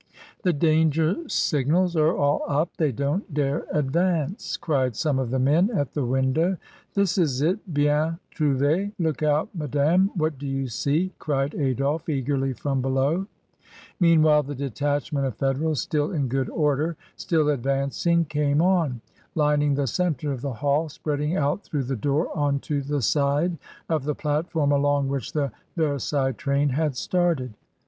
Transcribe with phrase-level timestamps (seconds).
[0.41, 2.75] "The danger signals are all up.
[2.77, 6.57] They don't dare advance!" cried some of the men at the window.
[6.95, 8.93] "That is it, bien irouvi.
[8.97, 10.09] Look out, madame.
[10.15, 13.27] What do you see?" cried Adolphe eagerly from below.
[13.99, 19.01] Meanwhile the detachment of Federals, still in good order, still advancing, came on,
[19.35, 23.55] lining the centre of the hall, spreading out through the door on to the side
[23.87, 27.53] of the platform along which the Ver sailles train had started.